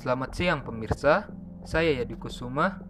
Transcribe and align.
Selamat 0.00 0.32
siang 0.32 0.64
pemirsa, 0.64 1.28
saya 1.60 2.00
Yadi 2.00 2.16
Kusuma. 2.16 2.80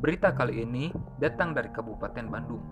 Berita 0.00 0.32
kali 0.32 0.64
ini 0.64 0.88
datang 1.20 1.52
dari 1.52 1.68
Kabupaten 1.68 2.24
Bandung. 2.32 2.64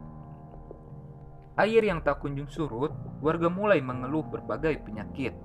Air 1.61 1.85
yang 1.85 2.01
tak 2.01 2.25
kunjung 2.25 2.49
surut, 2.49 2.97
warga 3.21 3.53
mulai 3.53 3.85
mengeluh 3.85 4.25
berbagai 4.25 4.81
penyakit. 4.89 5.37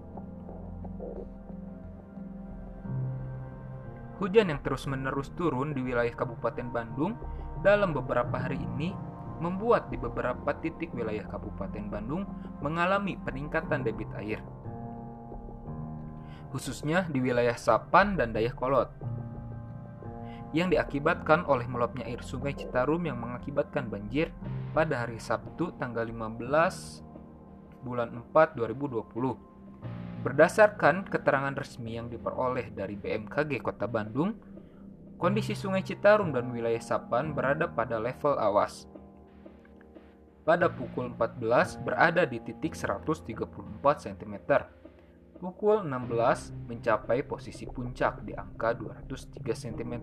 Hujan 4.24 4.56
yang 4.56 4.64
terus-menerus 4.64 5.36
turun 5.36 5.76
di 5.76 5.84
wilayah 5.84 6.16
Kabupaten 6.16 6.72
Bandung 6.72 7.20
dalam 7.60 7.92
beberapa 7.92 8.40
hari 8.40 8.56
ini 8.56 8.96
membuat 9.44 9.92
di 9.92 10.00
beberapa 10.00 10.56
titik 10.64 10.96
wilayah 10.96 11.28
Kabupaten 11.28 11.92
Bandung 11.92 12.24
mengalami 12.64 13.20
peningkatan 13.20 13.84
debit 13.84 14.08
air 14.16 14.40
khususnya 16.52 17.06
di 17.12 17.20
wilayah 17.20 17.56
Sapan 17.56 18.16
dan 18.16 18.32
Dayakolot, 18.32 18.92
yang 20.56 20.72
diakibatkan 20.72 21.44
oleh 21.44 21.68
meluapnya 21.68 22.08
air 22.08 22.24
sungai 22.24 22.56
Citarum 22.56 23.04
yang 23.04 23.20
mengakibatkan 23.20 23.92
banjir 23.92 24.32
pada 24.72 25.04
hari 25.04 25.20
Sabtu 25.20 25.76
tanggal 25.76 26.08
15 26.08 27.04
bulan 27.84 28.10
4 28.32 28.56
2020. 28.56 30.24
Berdasarkan 30.24 31.08
keterangan 31.08 31.56
resmi 31.56 32.00
yang 32.00 32.08
diperoleh 32.08 32.72
dari 32.74 32.96
BMKG 32.96 33.60
Kota 33.60 33.86
Bandung, 33.86 34.40
kondisi 35.20 35.54
sungai 35.54 35.84
Citarum 35.84 36.32
dan 36.32 36.50
wilayah 36.52 36.82
Sapan 36.82 37.36
berada 37.36 37.68
pada 37.68 38.00
level 38.00 38.40
awas. 38.40 38.88
Pada 40.48 40.72
pukul 40.72 41.12
14 41.12 41.84
berada 41.84 42.24
di 42.24 42.40
titik 42.40 42.72
134 42.72 43.36
cm 43.84 44.36
Pukul 45.38 45.86
16 45.86 46.66
mencapai 46.66 47.22
posisi 47.22 47.70
puncak 47.70 48.26
di 48.26 48.34
angka 48.34 48.74
203 48.74 49.54
cm. 49.54 49.94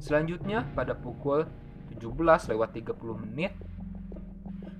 Selanjutnya 0.00 0.64
pada 0.72 0.96
pukul 0.96 1.44
17 1.92 2.48
lewat 2.56 2.72
30 2.72 2.96
menit 3.20 3.52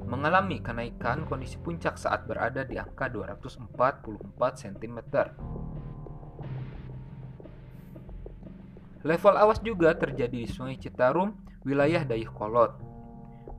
mengalami 0.08 0.64
kenaikan 0.64 1.28
kondisi 1.28 1.60
puncak 1.60 2.00
saat 2.00 2.24
berada 2.24 2.64
di 2.64 2.80
angka 2.80 3.12
244 3.12 3.68
cm. 4.64 4.98
Level 9.04 9.34
awas 9.36 9.60
juga 9.60 9.92
terjadi 9.92 10.44
di 10.44 10.48
Sungai 10.48 10.80
Citarum, 10.80 11.36
wilayah 11.68 12.04
Dayuhkolot. 12.04 12.80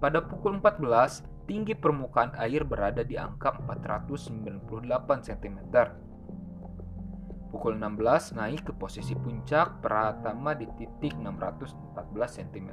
Pada 0.01 0.21
pukul 0.25 0.57
14, 0.57 1.30
tinggi 1.51 1.75
permukaan 1.75 2.31
air 2.39 2.63
berada 2.63 3.03
di 3.03 3.19
angka 3.19 3.51
498 3.67 4.71
cm. 5.27 5.59
Pukul 7.51 7.75
16 7.75 8.39
naik 8.39 8.71
ke 8.71 8.73
posisi 8.79 9.11
puncak 9.19 9.83
Pratama 9.83 10.55
di 10.55 10.63
titik 10.79 11.11
614 11.19 12.39
cm. 12.39 12.71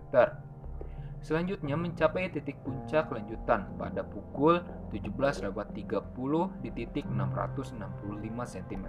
Selanjutnya 1.19 1.75
mencapai 1.75 2.31
titik 2.31 2.63
puncak 2.63 3.11
lanjutan 3.11 3.67
pada 3.75 4.07
pukul 4.07 4.63
17 4.95 5.51
lewat 5.51 5.75
30 5.75 6.63
di 6.63 6.71
titik 6.71 7.03
665 7.11 7.83
cm. 8.31 8.87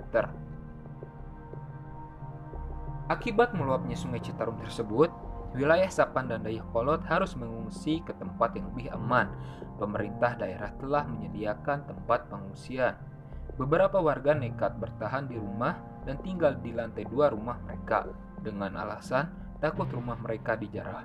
Akibat 3.10 3.58
meluapnya 3.58 3.98
sungai 3.98 4.22
Citarum 4.22 4.62
tersebut, 4.62 5.10
Wilayah 5.58 5.90
Sapan 5.90 6.30
dan 6.30 6.46
Dayakolot 6.46 7.02
harus 7.10 7.34
mengungsi 7.34 8.06
ke 8.06 8.14
tempat 8.14 8.54
yang 8.54 8.70
lebih 8.74 8.94
aman. 8.94 9.34
Pemerintah 9.82 10.38
daerah 10.38 10.70
telah 10.78 11.10
menyediakan 11.10 11.90
tempat 11.90 12.30
pengungsian. 12.30 12.94
Beberapa 13.58 13.98
warga 13.98 14.38
nekat 14.38 14.78
bertahan 14.78 15.26
di 15.26 15.42
rumah 15.42 15.74
dan 16.06 16.22
tinggal 16.22 16.54
di 16.62 16.70
lantai 16.70 17.04
dua 17.10 17.34
rumah 17.34 17.58
mereka 17.66 18.06
dengan 18.46 18.78
alasan 18.78 19.28
takut 19.58 19.90
rumah 19.90 20.16
mereka 20.22 20.54
dijarah. 20.54 21.04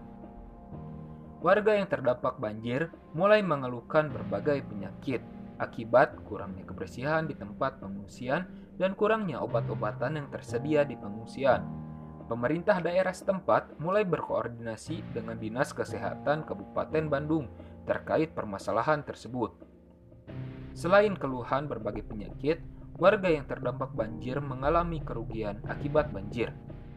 Warga 1.40 1.76
yang 1.76 1.88
terdampak 1.88 2.36
banjir 2.36 2.92
mulai 3.16 3.40
mengeluhkan 3.40 4.12
berbagai 4.12 4.64
penyakit 4.64 5.20
akibat 5.60 6.20
kurangnya 6.24 6.64
kebersihan 6.68 7.24
di 7.28 7.36
tempat 7.36 7.80
pengungsian 7.80 8.48
dan 8.76 8.92
kurangnya 8.96 9.40
obat-obatan 9.40 10.18
yang 10.20 10.28
tersedia 10.32 10.82
di 10.82 10.96
pengungsian 10.98 11.83
pemerintah 12.24 12.80
daerah 12.80 13.12
setempat 13.12 13.76
mulai 13.76 14.02
berkoordinasi 14.08 15.04
dengan 15.12 15.36
Dinas 15.36 15.76
Kesehatan 15.76 16.48
Kabupaten 16.48 17.04
Bandung 17.08 17.48
terkait 17.84 18.32
permasalahan 18.32 19.04
tersebut. 19.04 19.52
Selain 20.72 21.14
keluhan 21.14 21.68
berbagai 21.68 22.02
penyakit, 22.08 22.58
warga 22.98 23.28
yang 23.30 23.46
terdampak 23.46 23.92
banjir 23.94 24.40
mengalami 24.40 25.04
kerugian 25.04 25.60
akibat 25.68 26.10
banjir, 26.10 26.50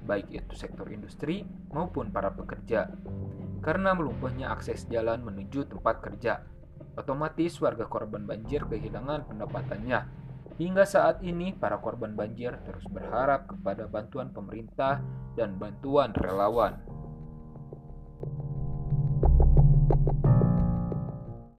baik 0.07 0.31
itu 0.31 0.53
sektor 0.55 0.87
industri 0.89 1.43
maupun 1.75 2.09
para 2.09 2.31
pekerja. 2.33 2.89
Karena 3.61 3.91
melumpuhnya 3.91 4.49
akses 4.55 4.87
jalan 4.87 5.21
menuju 5.27 5.67
tempat 5.67 5.99
kerja, 5.99 6.41
otomatis 6.95 7.59
warga 7.59 7.85
korban 7.85 8.23
banjir 8.23 8.63
kehilangan 8.65 9.27
pendapatannya 9.27 10.26
Hingga 10.57 10.89
saat 10.89 11.21
ini, 11.21 11.53
para 11.53 11.77
korban 11.77 12.17
banjir 12.17 12.57
terus 12.65 12.81
berharap 12.89 13.45
kepada 13.45 13.85
bantuan 13.85 14.33
pemerintah 14.33 14.97
dan 15.37 15.53
bantuan 15.61 16.09
relawan. 16.17 16.81